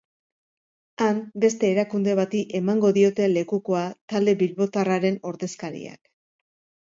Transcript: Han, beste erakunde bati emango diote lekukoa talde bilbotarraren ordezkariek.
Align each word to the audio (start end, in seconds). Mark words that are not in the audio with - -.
Han, 1.07 1.17
beste 1.43 1.67
erakunde 1.73 2.15
bati 2.19 2.39
emango 2.59 2.89
diote 2.97 3.27
lekukoa 3.33 3.83
talde 4.13 4.35
bilbotarraren 4.39 5.19
ordezkariek. 5.33 6.13